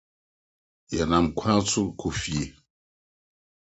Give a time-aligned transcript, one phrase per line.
[0.95, 2.41] Yɛnam kwan so rekɔ fie.